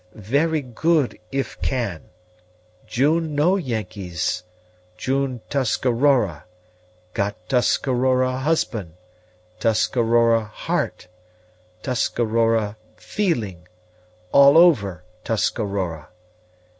[0.15, 2.05] "Very good, if can.
[2.87, 4.41] June no Yengeese,
[4.97, 6.45] June Tuscarora
[7.13, 8.95] got Tuscarora husband
[9.59, 11.07] Tuscarora heart
[11.83, 13.67] Tuscarora feeling
[14.31, 16.09] all over Tuscarora.